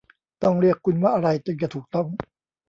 [0.43, 2.07] ต้องเรียกคุณว่าอะไรจึงจะถูกต้อง?